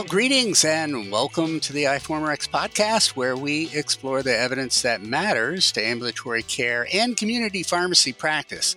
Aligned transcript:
Well, 0.00 0.08
greetings 0.08 0.64
and 0.64 1.12
welcome 1.12 1.60
to 1.60 1.74
the 1.74 1.84
iForumRx 1.84 2.48
podcast, 2.48 3.16
where 3.16 3.36
we 3.36 3.68
explore 3.74 4.22
the 4.22 4.34
evidence 4.34 4.80
that 4.80 5.02
matters 5.02 5.70
to 5.72 5.84
ambulatory 5.84 6.42
care 6.42 6.88
and 6.90 7.18
community 7.18 7.62
pharmacy 7.62 8.14
practice. 8.14 8.76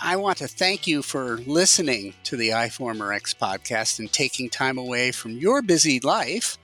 I 0.00 0.14
want 0.14 0.38
to 0.38 0.46
thank 0.46 0.86
you 0.86 1.02
for 1.02 1.38
listening 1.38 2.14
to 2.22 2.36
the 2.36 2.50
iForumRx 2.50 3.34
podcast 3.34 3.98
and 3.98 4.12
taking 4.12 4.48
time 4.48 4.78
away 4.78 5.10
from 5.10 5.32
your 5.32 5.60
busy 5.60 5.98
life 5.98 6.56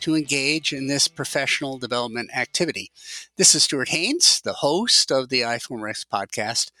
to 0.00 0.16
engage 0.16 0.72
in 0.72 0.88
this 0.88 1.06
professional 1.06 1.78
development 1.78 2.36
activity. 2.36 2.90
This 3.36 3.54
is 3.54 3.62
Stuart 3.62 3.90
Haines, 3.90 4.40
the 4.40 4.54
host 4.54 5.12
of 5.12 5.28
the 5.28 5.42
iForumRx 5.42 6.04
podcast. 6.12 6.72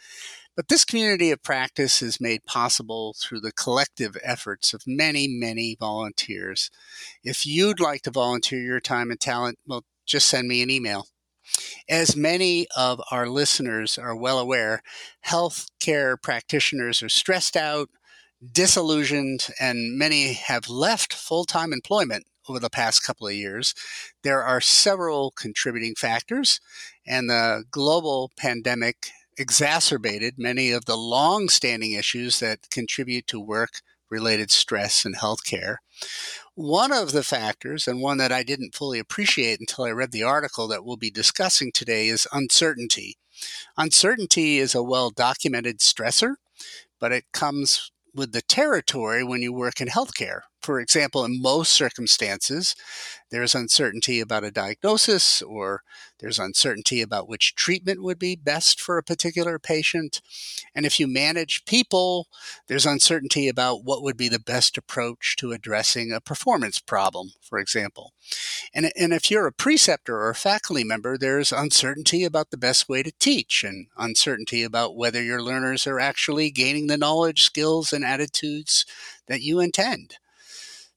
But 0.56 0.68
this 0.68 0.86
community 0.86 1.30
of 1.30 1.42
practice 1.42 2.00
is 2.00 2.18
made 2.18 2.46
possible 2.46 3.14
through 3.20 3.40
the 3.40 3.52
collective 3.52 4.16
efforts 4.22 4.72
of 4.72 4.86
many, 4.86 5.28
many 5.28 5.76
volunteers. 5.78 6.70
If 7.22 7.46
you'd 7.46 7.78
like 7.78 8.00
to 8.02 8.10
volunteer 8.10 8.60
your 8.60 8.80
time 8.80 9.10
and 9.10 9.20
talent, 9.20 9.58
well, 9.66 9.84
just 10.06 10.28
send 10.28 10.48
me 10.48 10.62
an 10.62 10.70
email. 10.70 11.08
As 11.88 12.16
many 12.16 12.66
of 12.74 13.00
our 13.10 13.28
listeners 13.28 13.98
are 13.98 14.16
well 14.16 14.38
aware, 14.38 14.82
healthcare 15.26 16.20
practitioners 16.20 17.02
are 17.02 17.10
stressed 17.10 17.56
out, 17.56 17.90
disillusioned, 18.52 19.48
and 19.60 19.98
many 19.98 20.32
have 20.32 20.70
left 20.70 21.12
full 21.12 21.44
time 21.44 21.72
employment 21.72 22.24
over 22.48 22.58
the 22.58 22.70
past 22.70 23.04
couple 23.04 23.26
of 23.26 23.34
years. 23.34 23.74
There 24.22 24.42
are 24.42 24.60
several 24.60 25.32
contributing 25.32 25.94
factors, 25.94 26.60
and 27.06 27.28
the 27.28 27.64
global 27.70 28.30
pandemic 28.36 29.10
exacerbated 29.38 30.34
many 30.38 30.70
of 30.70 30.84
the 30.84 30.96
long 30.96 31.48
standing 31.48 31.92
issues 31.92 32.40
that 32.40 32.70
contribute 32.70 33.26
to 33.28 33.40
work 33.40 33.80
related 34.10 34.50
stress 34.50 35.04
in 35.04 35.14
healthcare. 35.14 35.76
One 36.54 36.92
of 36.92 37.12
the 37.12 37.22
factors, 37.22 37.86
and 37.88 38.00
one 38.00 38.18
that 38.18 38.32
I 38.32 38.42
didn't 38.42 38.74
fully 38.74 38.98
appreciate 38.98 39.60
until 39.60 39.84
I 39.84 39.90
read 39.90 40.12
the 40.12 40.22
article 40.22 40.68
that 40.68 40.84
we'll 40.84 40.96
be 40.96 41.10
discussing 41.10 41.72
today, 41.72 42.08
is 42.08 42.26
uncertainty. 42.32 43.16
Uncertainty 43.76 44.58
is 44.58 44.74
a 44.74 44.82
well 44.82 45.10
documented 45.10 45.80
stressor, 45.80 46.36
but 46.98 47.12
it 47.12 47.24
comes 47.32 47.90
with 48.14 48.32
the 48.32 48.42
territory 48.42 49.22
when 49.22 49.42
you 49.42 49.52
work 49.52 49.80
in 49.80 49.88
healthcare. 49.88 50.40
For 50.66 50.80
example, 50.80 51.24
in 51.24 51.40
most 51.40 51.70
circumstances, 51.70 52.74
there's 53.30 53.54
uncertainty 53.54 54.18
about 54.18 54.42
a 54.42 54.50
diagnosis 54.50 55.40
or 55.40 55.84
there's 56.18 56.40
uncertainty 56.40 57.00
about 57.00 57.28
which 57.28 57.54
treatment 57.54 58.02
would 58.02 58.18
be 58.18 58.34
best 58.34 58.80
for 58.80 58.98
a 58.98 59.02
particular 59.04 59.60
patient. 59.60 60.20
And 60.74 60.84
if 60.84 60.98
you 60.98 61.06
manage 61.06 61.66
people, 61.66 62.26
there's 62.66 62.84
uncertainty 62.84 63.46
about 63.46 63.84
what 63.84 64.02
would 64.02 64.16
be 64.16 64.28
the 64.28 64.40
best 64.40 64.76
approach 64.76 65.36
to 65.36 65.52
addressing 65.52 66.10
a 66.10 66.20
performance 66.20 66.80
problem, 66.80 67.34
for 67.40 67.60
example. 67.60 68.12
And, 68.74 68.90
and 68.96 69.12
if 69.12 69.30
you're 69.30 69.46
a 69.46 69.52
preceptor 69.52 70.16
or 70.16 70.30
a 70.30 70.34
faculty 70.34 70.82
member, 70.82 71.16
there's 71.16 71.52
uncertainty 71.52 72.24
about 72.24 72.50
the 72.50 72.56
best 72.56 72.88
way 72.88 73.04
to 73.04 73.12
teach 73.20 73.62
and 73.62 73.86
uncertainty 73.96 74.64
about 74.64 74.96
whether 74.96 75.22
your 75.22 75.40
learners 75.40 75.86
are 75.86 76.00
actually 76.00 76.50
gaining 76.50 76.88
the 76.88 76.98
knowledge, 76.98 77.44
skills, 77.44 77.92
and 77.92 78.04
attitudes 78.04 78.84
that 79.28 79.42
you 79.42 79.60
intend. 79.60 80.16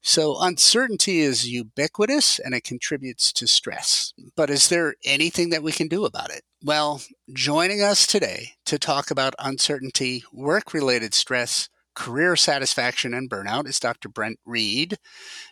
So 0.02 0.40
uncertainty 0.40 1.20
is 1.20 1.50
ubiquitous 1.50 2.40
and 2.40 2.54
it 2.54 2.64
contributes 2.64 3.34
to 3.34 3.48
stress. 3.48 4.14
But 4.36 4.50
is 4.50 4.70
there 4.70 4.96
anything 5.04 5.50
that 5.50 5.64
we 5.64 5.72
can 5.72 5.88
do 5.88 6.06
about 6.06 6.32
it? 6.32 6.44
Well, 6.64 7.02
joining 7.34 7.82
us 7.82 8.08
today 8.08 8.54
to 8.66 8.80
talk 8.80 9.12
about 9.12 9.36
uncertainty, 9.40 10.24
work 10.34 10.74
related 10.74 11.14
stress, 11.14 11.70
career 11.96 12.36
satisfaction, 12.36 13.14
and 13.14 13.30
burnout 13.30 13.68
is 13.68 13.80
Dr. 13.80 14.08
Brent 14.08 14.40
Reed. 14.46 14.98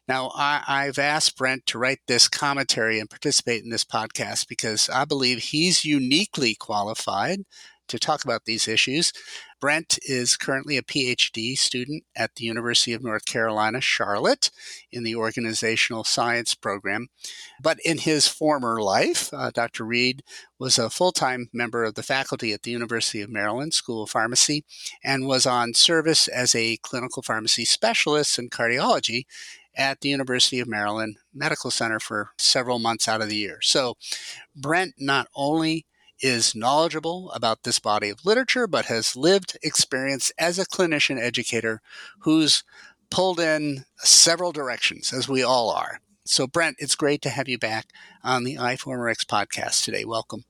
Now, 0.07 0.31
I, 0.33 0.85
have 0.85 0.97
asked 0.97 1.37
Brent 1.37 1.65
to 1.67 1.77
write 1.77 1.99
this 2.07 2.29
commentary 2.29 2.99
and 2.99 3.09
participate 3.09 3.63
in 3.63 3.69
this 3.69 3.83
podcast 3.83 4.47
because 4.47 4.89
I 4.89 5.03
believe 5.03 5.39
he's 5.39 5.83
uniquely 5.83 6.55
qualified 6.55 7.41
to 7.87 7.99
talk 7.99 8.23
about 8.23 8.45
these 8.45 8.67
issues. 8.67 9.13
Brent 9.59 9.97
is 10.03 10.37
currently 10.37 10.77
a 10.77 10.83
PhD 10.83 11.57
student 11.57 12.03
at 12.15 12.35
the 12.35 12.45
University 12.45 12.93
of 12.93 13.03
North 13.03 13.25
Carolina, 13.25 13.81
Charlotte, 13.81 14.51
in 14.91 15.03
the 15.03 15.15
organizational 15.15 16.03
science 16.03 16.53
program. 16.53 17.07
But 17.61 17.79
in 17.83 17.97
his 17.97 18.27
former 18.27 18.81
life, 18.81 19.33
uh, 19.33 19.49
Dr. 19.51 19.83
Reed 19.83 20.21
was 20.59 20.77
a 20.77 20.91
full 20.91 21.11
time 21.11 21.49
member 21.53 21.83
of 21.83 21.95
the 21.95 22.03
faculty 22.03 22.53
at 22.53 22.63
the 22.63 22.71
University 22.71 23.21
of 23.21 23.31
Maryland 23.31 23.73
School 23.73 24.03
of 24.03 24.11
Pharmacy 24.11 24.63
and 25.03 25.27
was 25.27 25.47
on 25.47 25.73
service 25.73 26.27
as 26.27 26.53
a 26.53 26.77
clinical 26.77 27.23
pharmacy 27.23 27.65
specialist 27.65 28.37
in 28.37 28.49
cardiology 28.49 29.23
at 29.75 30.01
the 30.01 30.09
University 30.09 30.59
of 30.59 30.67
Maryland 30.67 31.17
Medical 31.33 31.71
Center 31.71 31.99
for 31.99 32.31
several 32.37 32.79
months 32.79 33.07
out 33.07 33.21
of 33.21 33.29
the 33.29 33.35
year. 33.35 33.59
So, 33.61 33.95
Brent 34.55 34.95
not 34.97 35.27
only 35.35 35.85
is 36.21 36.55
knowledgeable 36.55 37.31
about 37.31 37.63
this 37.63 37.79
body 37.79 38.09
of 38.09 38.25
literature, 38.25 38.67
but 38.67 38.85
has 38.85 39.15
lived 39.15 39.57
experience 39.63 40.31
as 40.37 40.57
a 40.57 40.65
clinician 40.65 41.19
educator 41.19 41.81
who's 42.19 42.63
pulled 43.09 43.39
in 43.39 43.85
several 43.99 44.51
directions, 44.51 45.13
as 45.13 45.29
we 45.29 45.43
all 45.43 45.69
are. 45.69 46.01
So, 46.25 46.45
Brent, 46.45 46.77
it's 46.79 46.95
great 46.95 47.21
to 47.21 47.29
have 47.29 47.47
you 47.47 47.57
back 47.57 47.87
on 48.23 48.43
the 48.43 48.55
iForumRx 48.55 49.25
podcast 49.25 49.85
today. 49.85 50.03
Welcome. 50.03 50.43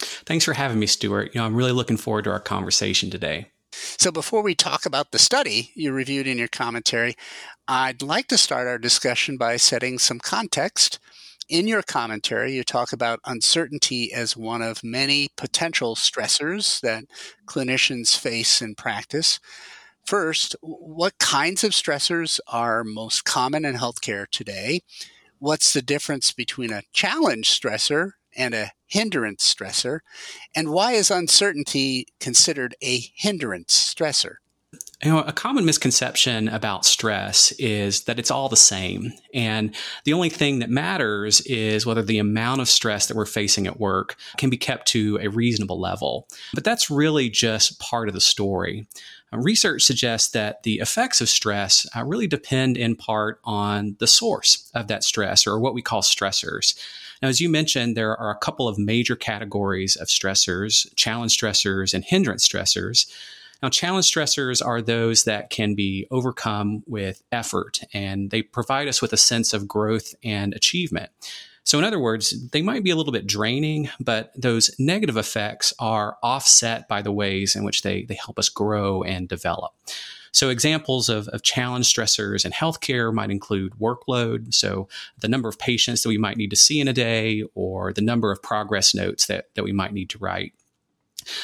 Thanks 0.00 0.44
for 0.44 0.54
having 0.54 0.78
me, 0.78 0.86
Stuart. 0.86 1.34
You 1.34 1.40
know, 1.40 1.46
I'm 1.46 1.54
really 1.54 1.72
looking 1.72 1.96
forward 1.96 2.24
to 2.24 2.30
our 2.30 2.40
conversation 2.40 3.10
today. 3.10 3.50
So, 3.72 4.10
before 4.10 4.42
we 4.42 4.54
talk 4.54 4.86
about 4.86 5.12
the 5.12 5.18
study 5.18 5.70
you 5.74 5.92
reviewed 5.92 6.26
in 6.26 6.38
your 6.38 6.48
commentary, 6.48 7.14
I'd 7.68 8.02
like 8.02 8.28
to 8.28 8.38
start 8.38 8.66
our 8.66 8.78
discussion 8.78 9.36
by 9.36 9.56
setting 9.56 9.98
some 9.98 10.18
context 10.18 10.98
in 11.48 11.68
your 11.68 11.82
commentary, 11.82 12.54
you 12.54 12.64
talk 12.64 12.92
about 12.92 13.20
uncertainty 13.24 14.12
as 14.12 14.36
one 14.36 14.62
of 14.62 14.84
many 14.84 15.28
potential 15.36 15.94
stressors 15.94 16.80
that 16.80 17.04
clinicians 17.46 18.16
face 18.16 18.62
in 18.62 18.74
practice. 18.74 19.38
First, 20.04 20.54
what 20.60 21.18
kinds 21.18 21.64
of 21.64 21.72
stressors 21.72 22.38
are 22.46 22.84
most 22.84 23.24
common 23.24 23.64
in 23.64 23.74
healthcare 23.76 24.26
today? 24.28 24.80
What's 25.38 25.72
the 25.72 25.82
difference 25.82 26.32
between 26.32 26.72
a 26.72 26.82
challenge 26.92 27.48
stressor 27.48 28.12
and 28.36 28.54
a 28.54 28.72
hindrance 28.86 29.52
stressor? 29.52 30.00
And 30.54 30.70
why 30.70 30.92
is 30.92 31.10
uncertainty 31.10 32.06
considered 32.20 32.74
a 32.82 33.02
hindrance 33.14 33.94
stressor? 33.94 34.36
You 35.04 35.10
know, 35.10 35.20
a 35.20 35.34
common 35.34 35.66
misconception 35.66 36.48
about 36.48 36.86
stress 36.86 37.52
is 37.58 38.04
that 38.04 38.18
it's 38.18 38.30
all 38.30 38.48
the 38.48 38.56
same. 38.56 39.12
And 39.34 39.74
the 40.04 40.14
only 40.14 40.30
thing 40.30 40.60
that 40.60 40.70
matters 40.70 41.42
is 41.42 41.84
whether 41.84 42.02
the 42.02 42.18
amount 42.18 42.62
of 42.62 42.70
stress 42.70 43.06
that 43.06 43.16
we're 43.16 43.26
facing 43.26 43.66
at 43.66 43.78
work 43.78 44.16
can 44.38 44.48
be 44.48 44.56
kept 44.56 44.88
to 44.88 45.18
a 45.20 45.28
reasonable 45.28 45.78
level. 45.78 46.26
But 46.54 46.64
that's 46.64 46.88
really 46.88 47.28
just 47.28 47.78
part 47.80 48.08
of 48.08 48.14
the 48.14 48.20
story. 48.20 48.86
Uh, 49.30 49.40
research 49.40 49.82
suggests 49.82 50.30
that 50.30 50.62
the 50.62 50.78
effects 50.78 51.20
of 51.20 51.28
stress 51.28 51.86
uh, 51.94 52.02
really 52.02 52.26
depend 52.26 52.78
in 52.78 52.96
part 52.96 53.40
on 53.44 53.96
the 53.98 54.06
source 54.06 54.70
of 54.74 54.88
that 54.88 55.04
stress 55.04 55.46
or 55.46 55.60
what 55.60 55.74
we 55.74 55.82
call 55.82 56.00
stressors. 56.00 56.78
Now, 57.20 57.28
as 57.28 57.42
you 57.42 57.50
mentioned, 57.50 57.94
there 57.94 58.16
are 58.16 58.30
a 58.30 58.38
couple 58.38 58.68
of 58.68 58.78
major 58.78 59.16
categories 59.16 59.96
of 59.96 60.08
stressors 60.08 60.86
challenge 60.96 61.38
stressors 61.38 61.92
and 61.92 62.04
hindrance 62.04 62.48
stressors. 62.48 63.04
Now, 63.62 63.68
challenge 63.68 64.12
stressors 64.12 64.64
are 64.64 64.82
those 64.82 65.24
that 65.24 65.50
can 65.50 65.74
be 65.74 66.06
overcome 66.10 66.82
with 66.86 67.22
effort 67.32 67.80
and 67.92 68.30
they 68.30 68.42
provide 68.42 68.88
us 68.88 69.00
with 69.00 69.12
a 69.12 69.18
sense 69.18 69.52
of 69.52 69.68
growth 69.68 70.14
and 70.22 70.52
achievement. 70.54 71.10
So, 71.64 71.78
in 71.78 71.84
other 71.84 71.98
words, 71.98 72.48
they 72.50 72.60
might 72.60 72.84
be 72.84 72.90
a 72.90 72.96
little 72.96 73.12
bit 73.12 73.26
draining, 73.26 73.88
but 73.98 74.32
those 74.36 74.74
negative 74.78 75.16
effects 75.16 75.72
are 75.78 76.18
offset 76.22 76.88
by 76.88 77.00
the 77.00 77.12
ways 77.12 77.56
in 77.56 77.64
which 77.64 77.82
they, 77.82 78.02
they 78.02 78.14
help 78.14 78.38
us 78.38 78.50
grow 78.50 79.02
and 79.02 79.26
develop. 79.26 79.72
So, 80.30 80.50
examples 80.50 81.08
of, 81.08 81.28
of 81.28 81.42
challenge 81.42 81.92
stressors 81.92 82.44
in 82.44 82.52
healthcare 82.52 83.14
might 83.14 83.30
include 83.30 83.72
workload, 83.80 84.52
so 84.52 84.88
the 85.20 85.28
number 85.28 85.48
of 85.48 85.58
patients 85.58 86.02
that 86.02 86.10
we 86.10 86.18
might 86.18 86.36
need 86.36 86.50
to 86.50 86.56
see 86.56 86.80
in 86.80 86.88
a 86.88 86.92
day, 86.92 87.44
or 87.54 87.94
the 87.94 88.02
number 88.02 88.30
of 88.30 88.42
progress 88.42 88.94
notes 88.94 89.26
that, 89.26 89.46
that 89.54 89.64
we 89.64 89.72
might 89.72 89.94
need 89.94 90.10
to 90.10 90.18
write. 90.18 90.52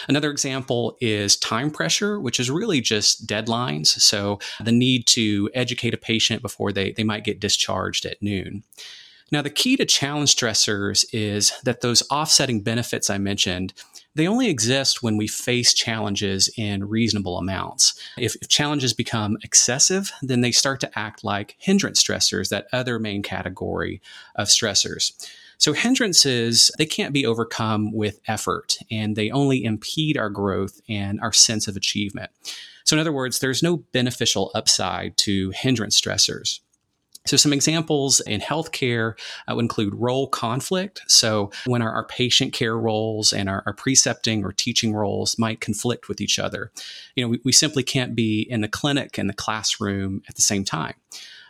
Another 0.08 0.30
example 0.30 0.96
is 1.00 1.36
time 1.36 1.70
pressure, 1.70 2.20
which 2.20 2.40
is 2.40 2.50
really 2.50 2.80
just 2.80 3.26
deadlines. 3.26 3.88
So 3.88 4.38
the 4.62 4.72
need 4.72 5.06
to 5.08 5.50
educate 5.54 5.94
a 5.94 5.98
patient 5.98 6.42
before 6.42 6.72
they, 6.72 6.92
they 6.92 7.04
might 7.04 7.24
get 7.24 7.40
discharged 7.40 8.04
at 8.06 8.22
noon. 8.22 8.62
Now, 9.32 9.42
the 9.42 9.50
key 9.50 9.76
to 9.76 9.84
challenge 9.84 10.34
stressors 10.34 11.04
is 11.12 11.52
that 11.62 11.82
those 11.82 12.02
offsetting 12.10 12.62
benefits 12.62 13.08
I 13.08 13.18
mentioned, 13.18 13.72
they 14.16 14.26
only 14.26 14.48
exist 14.48 15.02
when 15.02 15.16
we 15.16 15.28
face 15.28 15.72
challenges 15.72 16.50
in 16.56 16.88
reasonable 16.88 17.38
amounts. 17.38 17.94
If, 18.18 18.34
if, 18.36 18.48
challenges 18.48 18.92
become 18.92 19.38
excessive, 19.44 20.10
then 20.20 20.40
they 20.40 20.50
start 20.50 20.80
to 20.80 20.98
act 20.98 21.22
like 21.22 21.54
hindrance 21.58 22.02
stressors, 22.02 22.48
that 22.48 22.66
other 22.72 22.98
main 22.98 23.22
category 23.22 24.02
of 24.34 24.48
stressors. 24.48 25.12
So 25.60 25.74
hindrances, 25.74 26.70
they 26.78 26.86
can't 26.86 27.12
be 27.12 27.26
overcome 27.26 27.92
with 27.92 28.18
effort 28.26 28.78
and 28.90 29.14
they 29.14 29.30
only 29.30 29.62
impede 29.62 30.16
our 30.16 30.30
growth 30.30 30.80
and 30.88 31.20
our 31.20 31.34
sense 31.34 31.68
of 31.68 31.76
achievement. 31.76 32.30
So 32.84 32.96
in 32.96 33.00
other 33.00 33.12
words, 33.12 33.38
there's 33.38 33.62
no 33.62 33.76
beneficial 33.92 34.50
upside 34.54 35.18
to 35.18 35.50
hindrance 35.50 36.00
stressors. 36.00 36.60
So, 37.26 37.36
some 37.36 37.52
examples 37.52 38.20
in 38.20 38.40
healthcare 38.40 39.12
uh, 39.46 39.54
would 39.54 39.64
include 39.64 39.94
role 39.94 40.26
conflict. 40.26 41.02
So, 41.06 41.50
when 41.66 41.82
our, 41.82 41.92
our 41.92 42.06
patient 42.06 42.54
care 42.54 42.78
roles 42.78 43.34
and 43.34 43.46
our, 43.46 43.62
our, 43.66 43.74
precepting 43.74 44.42
or 44.42 44.52
teaching 44.52 44.94
roles 44.94 45.38
might 45.38 45.60
conflict 45.60 46.08
with 46.08 46.22
each 46.22 46.38
other, 46.38 46.72
you 47.14 47.22
know, 47.22 47.28
we, 47.28 47.40
we 47.44 47.52
simply 47.52 47.82
can't 47.82 48.14
be 48.14 48.46
in 48.48 48.62
the 48.62 48.68
clinic 48.68 49.18
and 49.18 49.28
the 49.28 49.34
classroom 49.34 50.22
at 50.30 50.36
the 50.36 50.42
same 50.42 50.64
time. 50.64 50.94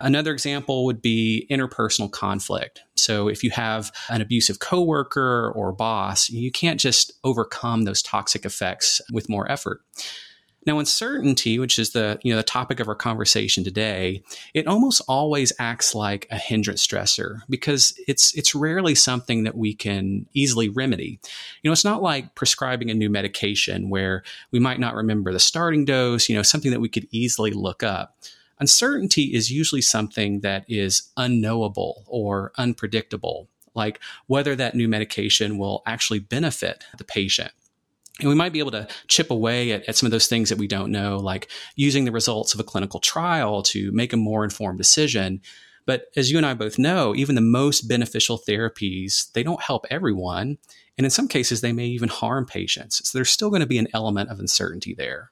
Another 0.00 0.32
example 0.32 0.84
would 0.86 1.02
be 1.02 1.46
interpersonal 1.50 2.10
conflict. 2.10 2.82
So, 2.96 3.28
if 3.28 3.44
you 3.44 3.50
have 3.50 3.92
an 4.08 4.20
abusive 4.20 4.58
coworker 4.58 5.52
or 5.54 5.72
boss, 5.72 6.30
you 6.30 6.50
can't 6.50 6.80
just 6.80 7.12
overcome 7.24 7.84
those 7.84 8.02
toxic 8.02 8.44
effects 8.44 9.00
with 9.12 9.28
more 9.28 9.50
effort. 9.50 9.82
Now, 10.66 10.78
uncertainty, 10.78 11.58
which 11.58 11.78
is 11.78 11.90
the 11.90 12.18
you 12.22 12.32
know 12.32 12.36
the 12.36 12.42
topic 12.42 12.80
of 12.80 12.88
our 12.88 12.94
conversation 12.94 13.64
today, 13.64 14.22
it 14.52 14.66
almost 14.66 15.00
always 15.08 15.52
acts 15.58 15.94
like 15.94 16.26
a 16.30 16.36
hindrance 16.36 16.86
stressor 16.86 17.40
because 17.48 17.98
it's 18.06 18.34
it's 18.34 18.54
rarely 18.54 18.94
something 18.94 19.44
that 19.44 19.56
we 19.56 19.74
can 19.74 20.26
easily 20.34 20.68
remedy. 20.68 21.18
You 21.62 21.68
know, 21.68 21.72
it's 21.72 21.84
not 21.84 22.02
like 22.02 22.34
prescribing 22.34 22.90
a 22.90 22.94
new 22.94 23.08
medication 23.08 23.88
where 23.88 24.22
we 24.50 24.58
might 24.58 24.80
not 24.80 24.94
remember 24.94 25.32
the 25.32 25.40
starting 25.40 25.86
dose. 25.86 26.28
You 26.28 26.36
know, 26.36 26.42
something 26.42 26.70
that 26.72 26.80
we 26.80 26.90
could 26.90 27.08
easily 27.10 27.52
look 27.52 27.82
up. 27.82 28.16
Uncertainty 28.60 29.34
is 29.34 29.50
usually 29.50 29.82
something 29.82 30.40
that 30.40 30.64
is 30.68 31.10
unknowable 31.16 32.04
or 32.06 32.52
unpredictable, 32.58 33.48
like 33.74 33.98
whether 34.26 34.54
that 34.54 34.74
new 34.74 34.86
medication 34.86 35.58
will 35.58 35.82
actually 35.86 36.18
benefit 36.20 36.84
the 36.98 37.04
patient 37.04 37.52
and 38.20 38.28
we 38.28 38.34
might 38.34 38.52
be 38.52 38.58
able 38.58 38.70
to 38.72 38.88
chip 39.08 39.30
away 39.30 39.72
at, 39.72 39.88
at, 39.88 39.96
some 39.96 40.06
of 40.06 40.10
those 40.10 40.26
things 40.26 40.48
that 40.48 40.58
we 40.58 40.66
don't 40.66 40.92
know, 40.92 41.18
like 41.18 41.50
using 41.74 42.04
the 42.04 42.12
results 42.12 42.54
of 42.54 42.60
a 42.60 42.64
clinical 42.64 43.00
trial 43.00 43.62
to 43.64 43.90
make 43.92 44.12
a 44.12 44.18
more 44.18 44.44
informed 44.44 44.78
decision. 44.78 45.40
But 45.86 46.06
as 46.16 46.30
you 46.30 46.36
and 46.36 46.46
I 46.46 46.54
both 46.54 46.78
know, 46.78 47.14
even 47.14 47.34
the 47.34 47.40
most 47.40 47.88
beneficial 47.88 48.38
therapies, 48.38 49.32
they 49.32 49.42
don't 49.42 49.62
help 49.62 49.86
everyone. 49.90 50.58
And 50.98 51.04
in 51.04 51.10
some 51.10 51.28
cases, 51.28 51.60
they 51.60 51.72
may 51.72 51.86
even 51.86 52.08
harm 52.08 52.46
patients. 52.46 53.08
So 53.08 53.16
there's 53.16 53.30
still 53.30 53.48
going 53.48 53.60
to 53.60 53.66
be 53.66 53.78
an 53.78 53.88
element 53.94 54.30
of 54.30 54.38
uncertainty 54.38 54.94
there. 54.94 55.30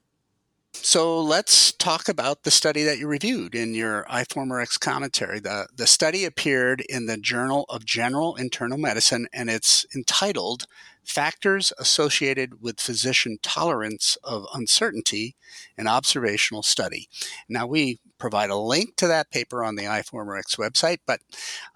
So 0.75 1.21
let's 1.21 1.73
talk 1.73 2.09
about 2.09 2.43
the 2.43 2.51
study 2.51 2.83
that 2.85 2.99
you 2.99 3.09
reviewed 3.09 3.55
in 3.55 3.75
your 3.75 4.05
iForumRx 4.05 4.79
commentary. 4.81 5.41
The, 5.41 5.67
the 5.75 5.87
study 5.87 6.25
appeared 6.25 6.83
in 6.83 7.07
the 7.07 7.17
Journal 7.17 7.65
of 7.69 7.85
General 7.85 8.37
Internal 8.37 8.79
Medicine 8.79 9.29
and 9.33 9.51
it's 9.51 9.87
entitled 9.95 10.67
Factors 11.05 11.73
Associated 11.79 12.63
with 12.63 12.81
Physician 12.81 13.39
Tolerance 13.43 14.19
of 14.23 14.47
Uncertainty 14.53 15.35
an 15.77 15.89
Observational 15.89 16.63
Study. 16.63 17.09
Now, 17.49 17.67
we 17.67 17.99
provide 18.19 18.51
a 18.51 18.57
link 18.57 18.97
to 18.97 19.07
that 19.07 19.31
paper 19.31 19.65
on 19.65 19.77
the 19.77 19.85
iForumRx 19.85 20.57
website, 20.59 20.99
but 21.07 21.21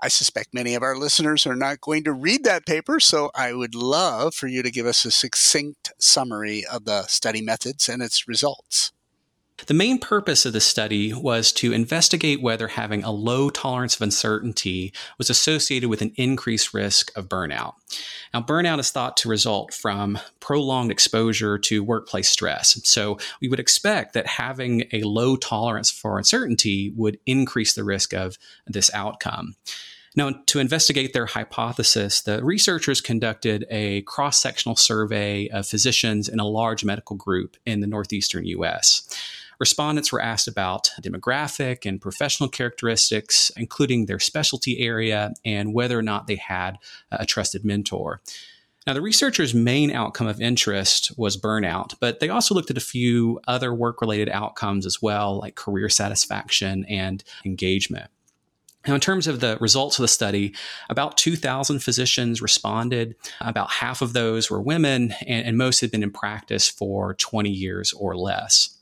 I 0.00 0.08
suspect 0.08 0.54
many 0.54 0.74
of 0.74 0.82
our 0.82 0.96
listeners 0.96 1.46
are 1.46 1.56
not 1.56 1.80
going 1.80 2.04
to 2.04 2.12
read 2.12 2.44
that 2.44 2.66
paper, 2.66 3.00
so 3.00 3.30
I 3.34 3.52
would 3.52 3.74
love 3.74 4.34
for 4.34 4.46
you 4.46 4.62
to 4.62 4.70
give 4.70 4.86
us 4.86 5.04
a 5.04 5.10
succinct 5.10 5.92
summary 5.98 6.64
of 6.70 6.84
the 6.84 7.06
study 7.06 7.42
methods 7.42 7.88
and 7.88 8.02
its 8.02 8.28
results. 8.28 8.92
The 9.66 9.74
main 9.74 9.98
purpose 9.98 10.44
of 10.44 10.52
the 10.52 10.60
study 10.60 11.12
was 11.12 11.52
to 11.52 11.72
investigate 11.72 12.42
whether 12.42 12.68
having 12.68 13.04
a 13.04 13.12
low 13.12 13.50
tolerance 13.50 13.94
of 13.94 14.02
uncertainty 14.02 14.92
was 15.18 15.30
associated 15.30 15.88
with 15.88 16.02
an 16.02 16.12
increased 16.16 16.74
risk 16.74 17.16
of 17.16 17.28
burnout. 17.28 17.74
Now, 18.34 18.42
burnout 18.42 18.80
is 18.80 18.90
thought 18.90 19.16
to 19.18 19.28
result 19.28 19.72
from 19.72 20.18
prolonged 20.40 20.90
exposure 20.90 21.58
to 21.58 21.84
workplace 21.84 22.28
stress. 22.28 22.80
So, 22.84 23.18
we 23.40 23.48
would 23.48 23.60
expect 23.60 24.14
that 24.14 24.26
having 24.26 24.84
a 24.92 25.02
low 25.02 25.36
tolerance 25.36 25.90
for 25.90 26.18
uncertainty 26.18 26.92
would 26.96 27.18
increase 27.26 27.74
the 27.74 27.84
risk 27.84 28.12
of 28.12 28.38
this 28.66 28.92
outcome. 28.94 29.54
Now, 30.14 30.30
to 30.46 30.58
investigate 30.58 31.14
their 31.14 31.26
hypothesis, 31.26 32.20
the 32.20 32.44
researchers 32.44 33.00
conducted 33.00 33.64
a 33.70 34.02
cross 34.02 34.38
sectional 34.38 34.76
survey 34.76 35.48
of 35.48 35.66
physicians 35.66 36.28
in 36.28 36.38
a 36.38 36.46
large 36.46 36.84
medical 36.84 37.16
group 37.16 37.56
in 37.64 37.80
the 37.80 37.86
northeastern 37.86 38.44
US. 38.44 39.08
Respondents 39.58 40.12
were 40.12 40.20
asked 40.20 40.48
about 40.48 40.90
demographic 41.00 41.86
and 41.86 42.00
professional 42.00 42.48
characteristics, 42.48 43.50
including 43.56 44.06
their 44.06 44.18
specialty 44.18 44.80
area 44.80 45.32
and 45.44 45.74
whether 45.74 45.98
or 45.98 46.02
not 46.02 46.26
they 46.26 46.36
had 46.36 46.78
a 47.10 47.26
trusted 47.26 47.64
mentor. 47.64 48.20
Now, 48.86 48.94
the 48.94 49.00
researchers' 49.00 49.54
main 49.54 49.92
outcome 49.92 50.26
of 50.26 50.40
interest 50.40 51.12
was 51.16 51.36
burnout, 51.36 51.94
but 52.00 52.18
they 52.18 52.28
also 52.28 52.54
looked 52.54 52.70
at 52.70 52.76
a 52.76 52.80
few 52.80 53.40
other 53.46 53.72
work 53.72 54.00
related 54.00 54.28
outcomes 54.28 54.86
as 54.86 55.00
well, 55.00 55.38
like 55.38 55.54
career 55.54 55.88
satisfaction 55.88 56.84
and 56.86 57.22
engagement. 57.44 58.10
Now, 58.86 58.94
in 58.94 59.00
terms 59.00 59.28
of 59.28 59.38
the 59.38 59.56
results 59.60 59.98
of 59.98 60.02
the 60.02 60.08
study, 60.08 60.54
about 60.90 61.16
2,000 61.16 61.78
physicians 61.78 62.42
responded. 62.42 63.14
About 63.40 63.70
half 63.70 64.02
of 64.02 64.12
those 64.12 64.50
were 64.50 64.60
women, 64.60 65.14
and, 65.26 65.46
and 65.46 65.56
most 65.56 65.80
had 65.80 65.92
been 65.92 66.02
in 66.02 66.10
practice 66.10 66.68
for 66.68 67.14
20 67.14 67.48
years 67.50 67.92
or 67.92 68.16
less. 68.16 68.76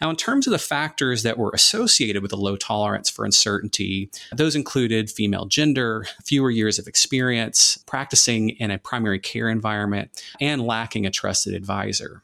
Now, 0.00 0.10
in 0.10 0.16
terms 0.16 0.46
of 0.46 0.52
the 0.52 0.58
factors 0.58 1.22
that 1.24 1.36
were 1.36 1.50
associated 1.52 2.22
with 2.22 2.32
a 2.32 2.36
low 2.36 2.56
tolerance 2.56 3.10
for 3.10 3.24
uncertainty, 3.24 4.10
those 4.34 4.56
included 4.56 5.10
female 5.10 5.44
gender, 5.44 6.06
fewer 6.24 6.50
years 6.50 6.78
of 6.78 6.86
experience, 6.86 7.76
practicing 7.86 8.50
in 8.50 8.70
a 8.70 8.78
primary 8.78 9.18
care 9.18 9.48
environment, 9.48 10.24
and 10.40 10.62
lacking 10.62 11.04
a 11.04 11.10
trusted 11.10 11.54
advisor. 11.54 12.22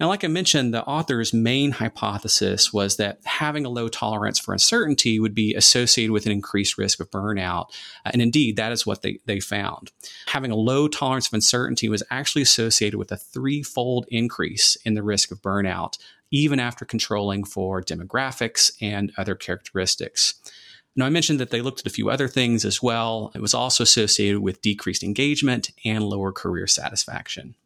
Now, 0.00 0.08
like 0.08 0.24
I 0.24 0.28
mentioned, 0.28 0.74
the 0.74 0.84
author's 0.84 1.32
main 1.32 1.70
hypothesis 1.72 2.72
was 2.72 2.96
that 2.96 3.20
having 3.24 3.64
a 3.64 3.68
low 3.68 3.88
tolerance 3.88 4.38
for 4.38 4.52
uncertainty 4.52 5.20
would 5.20 5.34
be 5.34 5.54
associated 5.54 6.12
with 6.12 6.26
an 6.26 6.32
increased 6.32 6.76
risk 6.78 7.00
of 7.00 7.10
burnout. 7.10 7.66
Uh, 8.04 8.10
and 8.12 8.20
indeed, 8.20 8.56
that 8.56 8.72
is 8.72 8.84
what 8.84 9.02
they, 9.02 9.20
they 9.26 9.40
found. 9.40 9.92
Having 10.26 10.50
a 10.50 10.56
low 10.56 10.88
tolerance 10.88 11.28
of 11.28 11.34
uncertainty 11.34 11.88
was 11.88 12.02
actually 12.10 12.42
associated 12.42 12.98
with 12.98 13.12
a 13.12 13.16
threefold 13.16 14.06
increase 14.08 14.76
in 14.84 14.94
the 14.94 15.02
risk 15.02 15.30
of 15.30 15.40
burnout 15.40 15.96
even 16.30 16.60
after 16.60 16.84
controlling 16.84 17.44
for 17.44 17.82
demographics 17.82 18.72
and 18.80 19.12
other 19.16 19.34
characteristics. 19.34 20.34
Now, 20.96 21.06
I 21.06 21.10
mentioned 21.10 21.40
that 21.40 21.50
they 21.50 21.60
looked 21.60 21.80
at 21.80 21.86
a 21.86 21.90
few 21.90 22.08
other 22.08 22.28
things 22.28 22.64
as 22.64 22.82
well. 22.82 23.32
It 23.34 23.40
was 23.40 23.54
also 23.54 23.82
associated 23.82 24.40
with 24.40 24.62
decreased 24.62 25.02
engagement 25.02 25.70
and 25.84 26.04
lower 26.04 26.30
career 26.30 26.66
satisfaction. 26.66 27.56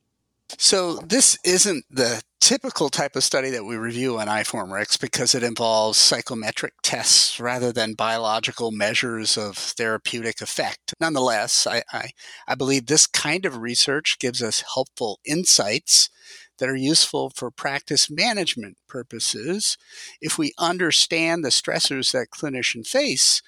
So, 0.57 0.97
this 0.97 1.39
isn't 1.45 1.85
the 1.91 2.23
typical 2.41 2.89
type 2.89 3.17
of 3.17 3.25
study 3.25 3.51
that 3.51 3.65
we 3.65 3.77
review 3.77 4.19
on 4.19 4.27
iForumRx 4.27 5.01
because 5.01 5.35
it 5.35 5.43
involves 5.43 5.99
psychometric 5.99 6.75
tests 6.83 7.39
rather 7.41 7.73
than 7.73 7.95
biological 7.95 8.71
measures 8.71 9.37
of 9.37 9.57
therapeutic 9.57 10.41
effect. 10.41 10.95
Nonetheless, 11.01 11.67
I, 11.67 11.83
I, 11.93 12.11
I 12.47 12.55
believe 12.55 12.87
this 12.87 13.07
kind 13.07 13.45
of 13.45 13.59
research 13.59 14.19
gives 14.19 14.43
us 14.43 14.65
helpful 14.75 15.21
insights 15.25 16.11
that 16.59 16.69
are 16.69 16.77
useful 16.77 17.31
for 17.31 17.51
practice 17.51 18.11
management 18.11 18.77
purposes. 18.89 19.77
If 20.21 20.39
we 20.39 20.53
understand 20.59 21.45
the 21.45 21.51
stressors 21.51 22.13
that 22.13 22.29
clinicians 22.31 22.89
face, 22.89 23.43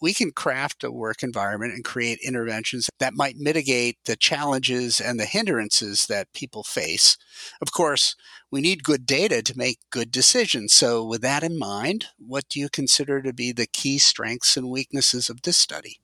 we 0.00 0.12
can 0.12 0.32
craft 0.32 0.84
a 0.84 0.90
work 0.90 1.22
environment 1.22 1.72
and 1.72 1.84
create 1.84 2.18
interventions 2.22 2.90
that 2.98 3.14
might 3.14 3.36
mitigate 3.36 3.96
the 4.04 4.16
challenges 4.16 5.00
and 5.00 5.18
the 5.18 5.24
hindrances 5.24 6.06
that 6.06 6.32
people 6.32 6.62
face. 6.62 7.16
Of 7.60 7.72
course, 7.72 8.16
we 8.50 8.60
need 8.60 8.82
good 8.82 9.06
data 9.06 9.42
to 9.42 9.58
make 9.58 9.78
good 9.90 10.10
decisions. 10.10 10.72
So, 10.72 11.04
with 11.04 11.20
that 11.22 11.42
in 11.42 11.58
mind, 11.58 12.06
what 12.18 12.48
do 12.48 12.58
you 12.58 12.68
consider 12.68 13.22
to 13.22 13.32
be 13.32 13.52
the 13.52 13.66
key 13.66 13.98
strengths 13.98 14.56
and 14.56 14.70
weaknesses 14.70 15.30
of 15.30 15.42
this 15.42 15.56
study? 15.56 16.00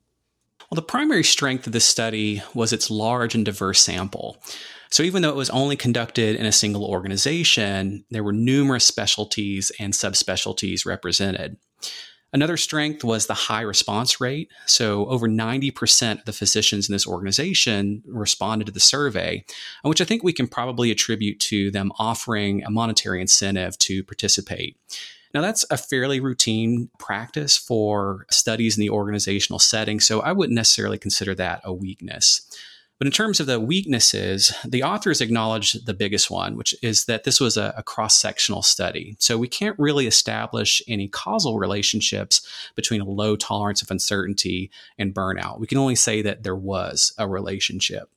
Well, 0.71 0.77
the 0.77 0.83
primary 0.83 1.25
strength 1.25 1.67
of 1.67 1.73
this 1.73 1.85
study 1.85 2.43
was 2.55 2.73
its 2.73 2.91
large 2.91 3.35
and 3.35 3.45
diverse 3.45 3.83
sample. 3.83 4.39
So 4.91 5.03
even 5.03 5.23
though 5.23 5.31
it 5.31 5.37
was 5.37 5.51
only 5.51 5.77
conducted 5.77 6.37
in 6.37 6.47
a 6.47 6.53
single 6.53 6.85
organization, 6.85 8.05
there 8.11 8.25
were 8.25 8.33
numerous 8.33 8.87
specialties 8.87 9.73
and 9.79 9.93
subspecialties 9.93 10.87
represented. 10.87 11.57
Another 12.35 12.57
strength 12.57 13.05
was 13.05 13.29
the 13.29 13.35
high 13.35 13.61
response 13.61 14.21
rate. 14.21 14.51
So, 14.67 15.07
over 15.07 15.29
90% 15.29 16.19
of 16.19 16.25
the 16.25 16.33
physicians 16.33 16.89
in 16.89 16.93
this 16.93 17.07
organization 17.07 18.03
responded 18.09 18.65
to 18.65 18.73
the 18.73 18.81
survey, 18.81 19.45
which 19.83 20.01
I 20.01 20.05
think 20.05 20.25
we 20.25 20.33
can 20.33 20.49
probably 20.49 20.91
attribute 20.91 21.39
to 21.41 21.71
them 21.71 21.93
offering 21.97 22.65
a 22.65 22.71
monetary 22.71 23.21
incentive 23.21 23.79
to 23.79 24.03
participate. 24.03 24.77
Now, 25.33 25.43
that's 25.43 25.65
a 25.71 25.77
fairly 25.77 26.19
routine 26.19 26.91
practice 26.99 27.57
for 27.57 28.27
studies 28.33 28.77
in 28.77 28.81
the 28.81 28.91
organizational 28.91 29.61
setting, 29.61 30.01
so 30.01 30.21
I 30.21 30.33
wouldn't 30.33 30.57
necessarily 30.57 30.99
consider 30.99 31.37
that 31.37 31.61
a 31.63 31.73
weakness. 31.73 32.43
But 33.05 33.09
in 33.09 33.13
terms 33.13 33.39
of 33.39 33.47
the 33.47 33.61
weaknesses, 33.61 34.51
the 34.65 34.83
authors 34.83 35.21
acknowledge 35.21 35.75
the 35.75 35.93
biggest 35.93 36.31
one, 36.31 36.57
which 36.57 36.75
is 36.83 37.05
that 37.05 37.25
this 37.25 37.39
was 37.39 37.59
a, 37.59 37.75
a 37.77 37.83
cross 37.83 38.19
sectional 38.19 38.63
study. 38.63 39.15
So 39.19 39.37
we 39.37 39.47
can't 39.47 39.79
really 39.79 40.07
establish 40.07 40.81
any 40.89 41.09
causal 41.09 41.59
relationships 41.59 42.49
between 42.75 43.03
a 43.03 43.05
low 43.05 43.37
tolerance 43.37 43.83
of 43.83 43.91
uncertainty 43.91 44.71
and 44.97 45.15
burnout. 45.15 45.61
We 45.61 45.67
can 45.67 45.77
only 45.77 45.97
say 45.97 46.23
that 46.23 46.45
there 46.45 46.57
was 46.57 47.13
a 47.19 47.29
relationship. 47.29 48.09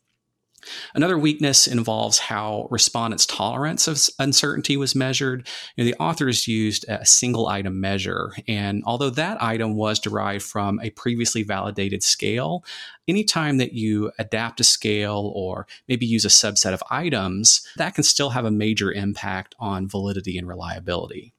Another 0.95 1.17
weakness 1.17 1.67
involves 1.67 2.17
how 2.17 2.67
respondents' 2.71 3.25
tolerance 3.25 3.87
of 3.87 3.99
uncertainty 4.19 4.75
was 4.75 4.95
measured. 4.95 5.47
You 5.75 5.83
know, 5.83 5.91
the 5.91 5.97
authors 6.01 6.47
used 6.47 6.85
a 6.89 7.05
single 7.05 7.47
item 7.47 7.79
measure, 7.79 8.33
and 8.47 8.83
although 8.85 9.11
that 9.11 9.41
item 9.41 9.75
was 9.75 9.99
derived 9.99 10.43
from 10.43 10.79
a 10.81 10.89
previously 10.91 11.43
validated 11.43 12.03
scale, 12.03 12.65
anytime 13.07 13.57
that 13.57 13.73
you 13.73 14.11
adapt 14.19 14.59
a 14.59 14.63
scale 14.63 15.31
or 15.35 15.67
maybe 15.87 16.05
use 16.05 16.25
a 16.25 16.29
subset 16.29 16.73
of 16.73 16.83
items, 16.89 17.65
that 17.77 17.95
can 17.95 18.03
still 18.03 18.31
have 18.31 18.45
a 18.45 18.51
major 18.51 18.91
impact 18.91 19.55
on 19.59 19.87
validity 19.87 20.37
and 20.37 20.47
reliability. 20.47 21.33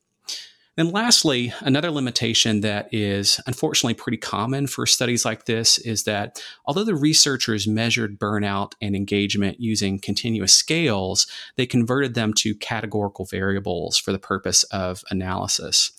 And 0.79 0.93
lastly, 0.93 1.53
another 1.61 1.91
limitation 1.91 2.61
that 2.61 2.89
is 2.95 3.41
unfortunately 3.49 3.95
pretty 3.95 4.17
common 4.17 4.69
for 4.69 4.87
studies 4.87 5.25
like 5.25 5.47
this 5.47 5.77
is 5.79 6.05
that 6.05 6.41
although 6.67 6.85
the 6.85 6.95
researchers 6.95 7.67
measured 7.67 8.17
burnout 8.17 8.75
and 8.81 8.95
engagement 8.95 9.61
using 9.61 9.99
continuous 9.99 10.55
scales, 10.55 11.27
they 11.57 11.67
converted 11.67 12.15
them 12.15 12.33
to 12.35 12.55
categorical 12.55 13.25
variables 13.25 13.99
for 13.99 14.13
the 14.13 14.21
purpose 14.21 14.63
of 14.65 15.03
analysis 15.11 15.91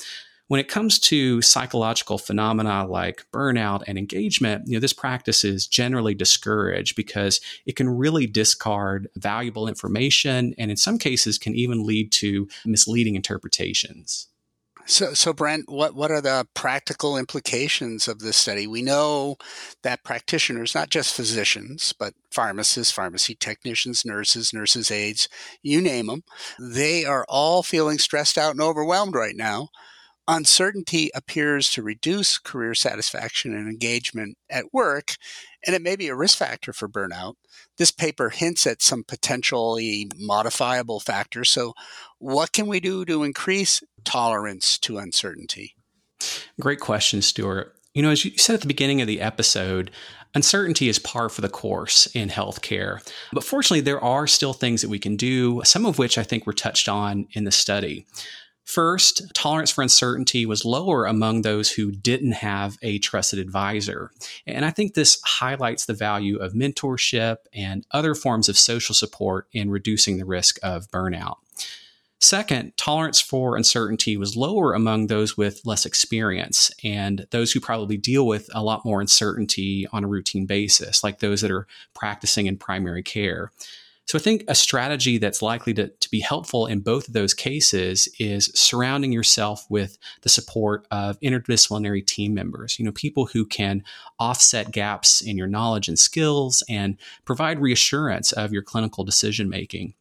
when 0.47 0.59
it 0.59 0.67
comes 0.67 0.97
to 0.97 1.43
psychological 1.43 2.17
phenomena 2.17 2.83
like 2.87 3.23
burnout 3.31 3.83
and 3.85 3.99
engagement, 3.99 4.63
you 4.65 4.73
know, 4.73 4.79
this 4.79 4.93
practice 4.93 5.43
is 5.43 5.67
generally 5.67 6.15
discouraged 6.15 6.95
because 6.95 7.39
it 7.67 7.75
can 7.75 7.87
really 7.87 8.25
discard 8.25 9.07
valuable 9.15 9.67
information 9.67 10.55
and 10.57 10.71
in 10.71 10.77
some 10.77 10.97
cases 10.97 11.37
can 11.37 11.53
even 11.53 11.85
lead 11.85 12.11
to 12.11 12.47
misleading 12.65 13.15
interpretations. 13.15 14.27
So, 14.89 15.13
so 15.13 15.33
Brent, 15.33 15.69
what, 15.69 15.93
what 15.93 16.09
are 16.09 16.19
the 16.19 16.47
practical 16.55 17.15
implications 17.15 18.07
of 18.07 18.19
this 18.19 18.37
study? 18.37 18.65
We 18.65 18.81
know 18.81 19.37
that 19.83 20.03
practitioners, 20.03 20.73
not 20.73 20.89
just 20.89 21.13
physicians, 21.13 21.93
but 21.93 22.15
pharmacists, 22.31 22.91
pharmacy 22.91 23.35
technicians, 23.35 24.03
nurses, 24.03 24.51
nurses' 24.51 24.89
aides, 24.89 25.29
you 25.61 25.79
name 25.79 26.07
them, 26.07 26.23
they 26.59 27.05
are 27.05 27.23
all 27.29 27.61
feeling 27.61 27.99
stressed 27.99 28.35
out 28.37 28.51
and 28.51 28.61
overwhelmed 28.61 29.13
right 29.13 29.35
now. 29.35 29.69
Uncertainty 30.31 31.09
appears 31.15 31.71
to 31.71 31.81
reduce 31.81 32.37
career 32.37 32.75
satisfaction 32.75 33.51
and 33.51 33.67
engagement 33.67 34.37
at 34.47 34.71
work, 34.71 35.15
and 35.65 35.75
it 35.75 35.81
may 35.81 35.95
be 35.95 36.07
a 36.07 36.15
risk 36.15 36.37
factor 36.37 36.71
for 36.71 36.87
burnout. 36.87 37.33
This 37.79 37.89
paper 37.89 38.29
hints 38.29 38.67
at 38.67 38.83
some 38.83 39.03
potentially 39.03 40.07
modifiable 40.19 40.99
factors. 40.99 41.49
So, 41.49 41.73
what 42.19 42.51
can 42.51 42.67
we 42.67 42.79
do 42.79 43.05
to 43.05 43.23
increase 43.23 43.81
tolerance 44.03 44.77
to 44.79 44.99
uncertainty? 44.99 45.75
Great 46.61 46.79
question, 46.79 47.23
Stuart. 47.23 47.75
You 47.95 48.03
know, 48.03 48.11
as 48.11 48.23
you 48.23 48.37
said 48.37 48.53
at 48.53 48.61
the 48.61 48.67
beginning 48.67 49.01
of 49.01 49.07
the 49.07 49.21
episode, 49.21 49.89
uncertainty 50.35 50.89
is 50.89 50.99
par 50.99 51.29
for 51.29 51.41
the 51.41 51.49
course 51.49 52.05
in 52.13 52.29
healthcare. 52.29 52.99
But 53.33 53.43
fortunately, 53.43 53.81
there 53.81 54.03
are 54.03 54.27
still 54.27 54.53
things 54.53 54.83
that 54.83 54.89
we 54.89 54.99
can 54.99 55.15
do, 55.15 55.63
some 55.63 55.87
of 55.87 55.97
which 55.97 56.19
I 56.19 56.23
think 56.23 56.45
were 56.45 56.53
touched 56.53 56.87
on 56.87 57.27
in 57.31 57.45
the 57.45 57.51
study. 57.51 58.05
First, 58.69 59.33
tolerance 59.33 59.71
for 59.71 59.81
uncertainty 59.81 60.45
was 60.45 60.63
lower 60.63 61.07
among 61.07 61.41
those 61.41 61.71
who 61.71 61.91
didn't 61.91 62.33
have 62.33 62.77
a 62.83 62.99
trusted 62.99 63.39
advisor. 63.39 64.11
And 64.45 64.63
I 64.63 64.69
think 64.69 64.93
this 64.93 65.19
highlights 65.25 65.87
the 65.87 65.95
value 65.95 66.37
of 66.37 66.53
mentorship 66.53 67.37
and 67.51 67.83
other 67.89 68.13
forms 68.13 68.47
of 68.47 68.59
social 68.59 68.93
support 68.93 69.47
in 69.53 69.71
reducing 69.71 70.19
the 70.19 70.25
risk 70.25 70.59
of 70.61 70.87
burnout. 70.91 71.37
Second, 72.19 72.77
tolerance 72.77 73.19
for 73.19 73.57
uncertainty 73.57 74.17
was 74.17 74.37
lower 74.37 74.75
among 74.75 75.07
those 75.07 75.35
with 75.35 75.65
less 75.65 75.83
experience 75.83 76.69
and 76.83 77.25
those 77.31 77.51
who 77.51 77.59
probably 77.59 77.97
deal 77.97 78.27
with 78.27 78.51
a 78.53 78.61
lot 78.61 78.85
more 78.85 79.01
uncertainty 79.01 79.87
on 79.91 80.03
a 80.03 80.07
routine 80.07 80.45
basis, 80.45 81.03
like 81.03 81.21
those 81.21 81.41
that 81.41 81.49
are 81.49 81.65
practicing 81.95 82.45
in 82.45 82.55
primary 82.55 83.01
care. 83.01 83.51
So 84.09 84.17
I 84.17 84.21
think 84.21 84.43
a 84.47 84.55
strategy 84.55 85.19
that's 85.19 85.43
likely 85.43 85.71
to, 85.75 85.89
to 85.89 86.09
be 86.09 86.19
helpful 86.19 86.65
in 86.65 86.79
both 86.79 87.07
of 87.07 87.13
those 87.13 87.35
cases 87.35 88.09
is 88.17 88.51
surrounding 88.55 89.11
yourself 89.11 89.67
with 89.69 89.99
the 90.23 90.29
support 90.29 90.87
of 90.89 91.19
interdisciplinary 91.19 92.03
team 92.03 92.33
members, 92.33 92.79
you 92.79 92.85
know, 92.85 92.91
people 92.91 93.27
who 93.27 93.45
can 93.45 93.83
offset 94.19 94.71
gaps 94.71 95.21
in 95.21 95.37
your 95.37 95.45
knowledge 95.45 95.87
and 95.87 95.99
skills 95.99 96.63
and 96.67 96.97
provide 97.23 97.59
reassurance 97.59 98.31
of 98.31 98.51
your 98.51 98.63
clinical 98.63 99.03
decision 99.03 99.47
making. 99.47 99.93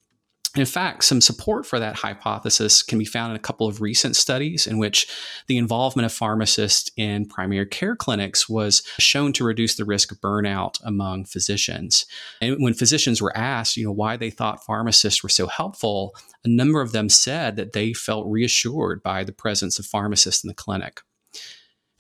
In 0.57 0.65
fact, 0.65 1.05
some 1.05 1.21
support 1.21 1.67
for 1.67 1.79
that 1.79 1.97
hypothesis 1.97 2.83
can 2.83 2.99
be 2.99 3.05
found 3.05 3.31
in 3.31 3.37
a 3.37 3.41
couple 3.41 3.67
of 3.67 3.83
recent 3.83 4.17
studies 4.17 4.67
in 4.67 4.79
which 4.79 5.07
the 5.47 5.59
involvement 5.59 6.07
of 6.07 6.13
pharmacists 6.13 6.91
in 6.97 7.27
primary 7.27 7.67
care 7.67 7.95
clinics 7.95 8.49
was 8.49 8.83
shown 8.99 9.33
to 9.35 9.45
reduce 9.45 9.77
the 9.77 9.85
risk 9.85 10.11
of 10.11 10.21
burnout 10.21 10.81
among 10.83 11.27
physicians. 11.27 12.07
And 12.41 12.63
when 12.63 12.73
physicians 12.73 13.21
were 13.21 13.37
asked, 13.37 13.77
you 13.77 13.85
know, 13.85 13.93
why 13.93 14.17
they 14.17 14.31
thought 14.31 14.65
pharmacists 14.65 15.23
were 15.23 15.29
so 15.29 15.49
helpful, 15.49 16.15
a 16.45 16.49
number 16.49 16.81
of 16.81 16.93
them 16.93 17.11
said 17.11 17.57
that 17.57 17.75
they 17.75 17.93
felt 17.93 18.27
reassured 18.27 19.03
by 19.03 19.25
the 19.25 19.33
presence 19.33 19.79
of 19.79 19.85
pharmacists 19.87 20.43
in 20.43 20.49
the 20.49 20.55
clinic. 20.55 21.03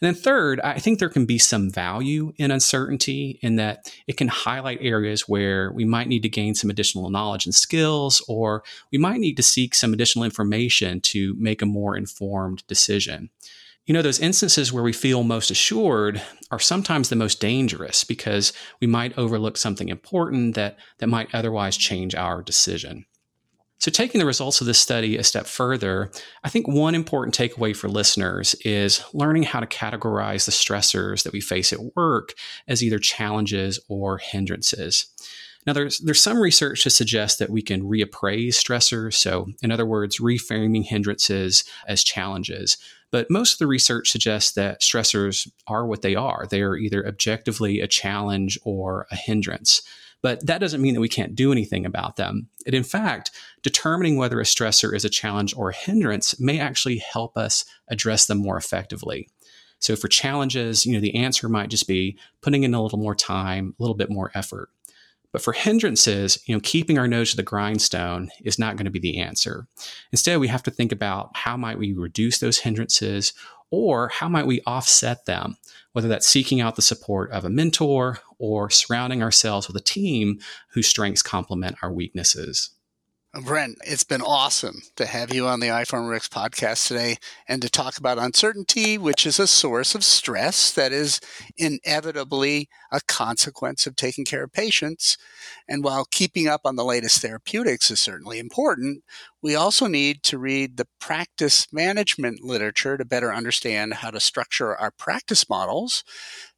And 0.01 0.15
then, 0.15 0.23
third, 0.23 0.61
I 0.61 0.79
think 0.79 0.99
there 0.99 1.09
can 1.09 1.27
be 1.27 1.39
some 1.39 1.71
value 1.71 2.33
in 2.37 2.53
uncertainty 2.53 3.41
in 3.43 3.57
that 3.57 3.93
it 4.07 4.17
can 4.17 4.29
highlight 4.29 4.79
areas 4.81 5.29
where 5.29 5.73
we 5.73 5.85
might 5.85 6.07
need 6.07 6.23
to 6.23 6.29
gain 6.29 6.55
some 6.55 6.71
additional 6.71 7.11
knowledge 7.11 7.47
and 7.47 7.55
skills, 7.55 8.25
or 8.29 8.63
we 8.93 8.99
might 8.99 9.19
need 9.19 9.37
to 9.39 9.43
seek 9.43 9.75
some 9.75 9.93
additional 9.93 10.25
information 10.25 11.01
to 11.01 11.35
make 11.39 11.63
a 11.63 11.67
more 11.67 11.97
informed 11.97 12.65
decision. 12.69 13.31
You 13.87 13.95
know, 13.95 14.03
those 14.03 14.21
instances 14.21 14.73
where 14.73 14.85
we 14.85 14.93
feel 14.93 15.25
most 15.25 15.51
assured 15.51 16.23
are 16.51 16.59
sometimes 16.59 17.09
the 17.09 17.17
most 17.17 17.41
dangerous 17.41 18.05
because 18.05 18.53
we 18.81 18.87
might 18.87 19.19
overlook 19.19 19.57
something 19.57 19.89
important 19.89 20.55
that, 20.55 20.79
that 20.99 21.09
might 21.09 21.35
otherwise 21.35 21.77
change 21.77 22.15
our 22.15 22.43
decision. 22.43 23.07
So, 23.81 23.93
taking 23.93 24.19
the 24.19 24.27
results 24.27 24.61
of 24.61 24.67
this 24.67 24.79
study 24.79 25.17
a 25.17 25.23
step 25.23 25.47
further, 25.47 26.11
I 26.43 26.49
think 26.49 26.67
one 26.67 26.97
important 26.97 27.37
takeaway 27.37 27.77
for 27.77 27.89
listeners 27.89 28.55
is 28.65 29.03
learning 29.13 29.45
how 29.45 29.61
to 29.61 29.67
categorize 29.67 30.47
the 30.47 30.53
stressors 30.53 31.23
that 31.23 31.33
we 31.33 31.41
face 31.41 31.73
at 31.73 31.95
work 31.95 32.35
as 32.67 32.83
either 32.83 32.99
challenges 32.99 33.79
or 33.89 34.19
hindrances. 34.19 35.07
Now, 35.65 35.75
there's, 35.75 35.99
there's 35.99 36.23
some 36.23 36.41
research 36.41 36.83
to 36.83 36.91
suggest 36.91 37.39
that 37.39 37.51
we 37.51 37.63
can 37.63 37.83
reappraise 37.83 38.55
stressors. 38.55 39.15
So, 39.15 39.49
in 39.63 39.71
other 39.71 39.87
words, 39.87 40.19
reframing 40.19 40.85
hindrances 40.85 41.63
as 41.87 42.03
challenges. 42.03 42.79
But 43.11 43.31
most 43.31 43.53
of 43.53 43.59
the 43.59 43.67
research 43.67 44.11
suggests 44.11 44.53
that 44.53 44.81
stressors 44.81 45.49
are 45.67 45.87
what 45.87 46.03
they 46.03 46.15
are. 46.15 46.47
They 46.51 46.63
are 46.63 46.77
either 46.77 47.07
objectively 47.07 47.81
a 47.81 47.87
challenge 47.87 48.59
or 48.65 49.07
a 49.11 49.17
hindrance. 49.17 49.83
But 50.23 50.47
that 50.47 50.59
doesn't 50.59 50.83
mean 50.83 50.95
that 50.95 51.01
we 51.01 51.09
can't 51.09 51.35
do 51.35 51.53
anything 51.53 51.87
about 51.87 52.17
them. 52.17 52.49
And 52.67 52.75
in 52.75 52.83
fact, 52.83 53.31
determining 53.63 54.17
whether 54.17 54.41
a 54.41 54.45
stressor 54.45 54.95
is 54.95 55.05
a 55.05 55.11
challenge 55.11 55.55
or 55.57 55.71
a 55.71 55.75
hindrance 55.75 56.41
may 56.41 56.59
actually 56.59 56.99
help 56.99 57.37
us 57.37 57.65
address 57.89 58.27
them 58.27 58.39
more 58.39 58.57
effectively. 58.57 59.29
So 59.81 59.95
for 59.95 60.09
challenges, 60.09 60.85
you 60.85 60.93
know, 60.93 61.01
the 61.01 61.15
answer 61.15 61.49
might 61.49 61.71
just 61.71 61.87
be 61.87 62.19
putting 62.43 62.65
in 62.65 62.75
a 62.75 62.83
little 62.83 62.99
more 62.99 63.15
time, 63.15 63.75
a 63.79 63.83
little 63.83 63.97
bit 63.97 64.11
more 64.11 64.33
effort. 64.35 64.71
But 65.31 65.43
for 65.43 65.53
hindrances, 65.53 66.43
you 66.47 66.55
know, 66.55 66.61
keeping 66.61 66.99
our 66.99 67.07
nose 67.07 67.31
to 67.31 67.37
the 67.37 67.43
grindstone 67.43 68.31
is 68.43 68.59
not 68.59 68.77
going 68.77 68.87
to 68.87 68.91
be 68.91 68.99
the 68.99 69.19
answer. 69.19 69.67
Instead, 70.11 70.39
we 70.39 70.49
have 70.49 70.63
to 70.65 70.71
think 70.71 70.91
about 70.91 71.31
how 71.37 71.57
might 71.57 71.79
we 71.79 71.93
reduce 71.93 72.39
those 72.39 72.59
hindrances 72.59 73.35
or 73.71 74.09
how 74.09 74.29
might 74.29 74.47
we 74.47 74.63
offset 74.67 75.27
them, 75.27 75.59
whether 75.93 76.09
that's 76.09 76.27
seeking 76.27 76.61
out 76.61 76.77
the 76.77 76.83
support 76.83 77.31
of 77.31 77.45
a 77.45 77.51
mentor 77.51 78.19
or 78.39 78.71
surrounding 78.71 79.23
ourselves 79.23 79.67
with 79.67 79.77
a 79.77 79.81
team 79.81 80.39
whose 80.73 80.89
strengths 80.89 81.23
complement 81.23 81.77
our 81.83 81.93
weaknesses. 81.93 82.71
Brent, 83.35 83.77
it's 83.85 84.05
been 84.05 84.23
awesome 84.23 84.81
to 84.97 85.05
have 85.05 85.35
you 85.35 85.47
on 85.47 85.61
the 85.61 85.69
iForumRx 85.69 86.31
podcast 86.31 86.89
today 86.89 87.19
and 87.47 87.61
to 87.61 87.69
talk 87.69 87.99
about 87.99 88.19
uncertainty, 88.19 88.97
which 88.97 89.27
is 89.27 89.39
a 89.39 89.47
source 89.47 89.95
of 89.95 90.03
stress 90.03 90.73
that 90.73 90.93
is 90.93 91.21
inevitably 91.59 92.71
a 92.91 93.03
consequence 93.07 93.87
of 93.87 93.97
taking 93.97 94.25
care 94.25 94.45
of 94.45 94.53
patients. 94.53 95.19
And 95.69 95.85
while 95.85 96.07
keeping 96.11 96.49
up 96.49 96.63
on 96.65 96.77
the 96.77 96.87
latest 96.87 97.21
therapeutics 97.21 97.91
is 97.91 98.01
certainly 98.01 98.39
important, 98.39 99.05
we 99.43 99.55
also 99.55 99.87
need 99.87 100.23
to 100.25 100.39
read 100.39 100.79
the 100.79 100.89
practice 100.99 101.71
management 101.71 102.43
literature 102.43 102.97
to 102.97 103.05
better 103.05 103.33
understand 103.33 103.95
how 103.95 104.11
to 104.11 104.21
structure 104.21 104.75
our 104.75 104.91
practice 104.91 105.51
models 105.51 106.03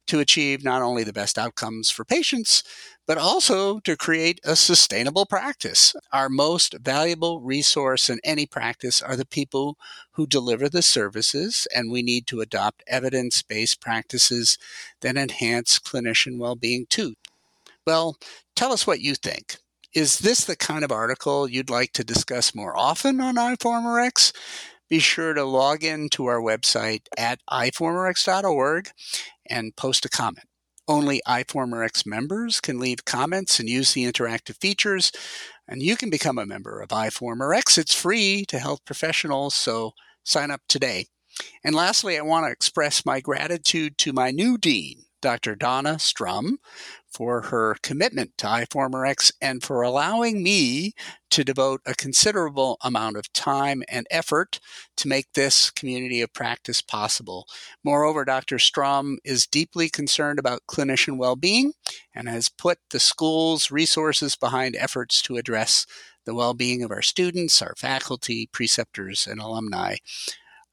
to 0.07 0.19
achieve 0.19 0.63
not 0.63 0.81
only 0.81 1.03
the 1.03 1.13
best 1.13 1.37
outcomes 1.37 1.89
for 1.89 2.03
patients, 2.03 2.63
but 3.07 3.17
also 3.17 3.79
to 3.79 3.97
create 3.97 4.39
a 4.43 4.55
sustainable 4.55 5.25
practice. 5.25 5.95
Our 6.11 6.29
most 6.29 6.75
valuable 6.79 7.41
resource 7.41 8.09
in 8.09 8.19
any 8.23 8.45
practice 8.45 9.01
are 9.01 9.15
the 9.15 9.25
people 9.25 9.77
who 10.13 10.27
deliver 10.27 10.69
the 10.69 10.81
services, 10.81 11.67
and 11.75 11.91
we 11.91 12.01
need 12.01 12.27
to 12.27 12.41
adopt 12.41 12.83
evidence 12.87 13.41
based 13.41 13.81
practices 13.81 14.57
that 15.01 15.17
enhance 15.17 15.79
clinician 15.79 16.37
well 16.37 16.55
being 16.55 16.85
too. 16.89 17.15
Well, 17.85 18.17
tell 18.55 18.71
us 18.71 18.85
what 18.85 19.01
you 19.01 19.15
think. 19.15 19.57
Is 19.93 20.19
this 20.19 20.45
the 20.45 20.55
kind 20.55 20.85
of 20.85 20.91
article 20.91 21.49
you'd 21.49 21.69
like 21.69 21.91
to 21.93 22.03
discuss 22.03 22.55
more 22.55 22.77
often 22.77 23.19
on 23.19 23.35
iForumRx? 23.35 24.31
Be 24.87 24.99
sure 24.99 25.33
to 25.33 25.43
log 25.43 25.83
in 25.83 26.09
to 26.09 26.25
our 26.25 26.39
website 26.39 27.03
at 27.17 27.39
iForumRx.org 27.49 28.89
and 29.49 29.75
post 29.75 30.05
a 30.05 30.09
comment. 30.09 30.47
Only 30.87 31.21
iForumRx 31.27 32.05
members 32.05 32.59
can 32.59 32.79
leave 32.79 33.05
comments 33.05 33.59
and 33.59 33.69
use 33.69 33.93
the 33.93 34.03
interactive 34.11 34.59
features, 34.59 35.11
and 35.67 35.81
you 35.81 35.95
can 35.95 36.09
become 36.09 36.37
a 36.37 36.45
member 36.45 36.81
of 36.81 36.89
iForumRx. 36.89 37.77
It's 37.77 37.95
free 37.95 38.45
to 38.47 38.59
health 38.59 38.83
professionals, 38.85 39.53
so 39.53 39.91
sign 40.23 40.51
up 40.51 40.61
today. 40.67 41.05
And 41.63 41.75
lastly, 41.75 42.17
I 42.17 42.21
want 42.21 42.45
to 42.45 42.51
express 42.51 43.05
my 43.05 43.21
gratitude 43.21 43.97
to 43.99 44.11
my 44.11 44.31
new 44.31 44.57
dean, 44.57 45.03
Dr. 45.21 45.55
Donna 45.55 45.99
Strum, 45.99 46.57
for 47.11 47.41
her 47.43 47.75
commitment 47.83 48.37
to 48.37 48.45
iForumRx 48.45 49.31
and 49.41 49.61
for 49.63 49.81
allowing 49.81 50.41
me 50.43 50.93
to 51.29 51.43
devote 51.43 51.81
a 51.85 51.95
considerable 51.95 52.77
amount 52.83 53.17
of 53.17 53.31
time 53.33 53.83
and 53.89 54.05
effort 54.11 54.59
to 54.97 55.07
make 55.07 55.27
this 55.33 55.71
community 55.71 56.21
of 56.21 56.33
practice 56.33 56.81
possible. 56.81 57.47
Moreover, 57.83 58.25
Dr. 58.25 58.59
Strum 58.59 59.17
is 59.23 59.47
deeply 59.47 59.89
concerned 59.89 60.39
about 60.39 60.67
clinician 60.67 61.17
well 61.17 61.35
being 61.35 61.73
and 62.13 62.27
has 62.27 62.49
put 62.49 62.79
the 62.89 62.99
school's 62.99 63.71
resources 63.71 64.35
behind 64.35 64.75
efforts 64.75 65.21
to 65.23 65.37
address 65.37 65.85
the 66.25 66.35
well 66.35 66.53
being 66.53 66.83
of 66.83 66.91
our 66.91 67.01
students, 67.01 67.61
our 67.61 67.73
faculty, 67.77 68.47
preceptors, 68.51 69.25
and 69.27 69.39
alumni. 69.39 69.95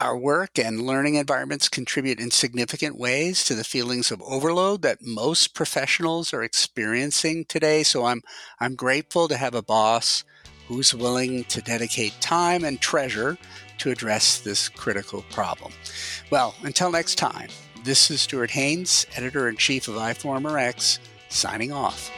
Our 0.00 0.16
work 0.16 0.60
and 0.60 0.86
learning 0.86 1.16
environments 1.16 1.68
contribute 1.68 2.20
in 2.20 2.30
significant 2.30 2.96
ways 2.96 3.42
to 3.44 3.56
the 3.56 3.64
feelings 3.64 4.12
of 4.12 4.22
overload 4.22 4.82
that 4.82 5.02
most 5.02 5.54
professionals 5.54 6.32
are 6.32 6.44
experiencing 6.44 7.46
today. 7.46 7.82
So 7.82 8.04
I'm, 8.04 8.22
I'm 8.60 8.76
grateful 8.76 9.26
to 9.26 9.36
have 9.36 9.56
a 9.56 9.62
boss 9.62 10.22
who's 10.68 10.94
willing 10.94 11.42
to 11.44 11.60
dedicate 11.60 12.14
time 12.20 12.62
and 12.62 12.80
treasure 12.80 13.38
to 13.78 13.90
address 13.90 14.38
this 14.38 14.68
critical 14.68 15.24
problem. 15.32 15.72
Well, 16.30 16.54
until 16.62 16.92
next 16.92 17.16
time, 17.16 17.48
this 17.82 18.08
is 18.08 18.20
Stuart 18.20 18.52
Haines, 18.52 19.04
editor 19.16 19.48
in 19.48 19.56
chief 19.56 19.88
of 19.88 19.96
iForumRx, 19.96 21.00
signing 21.28 21.72
off. 21.72 22.12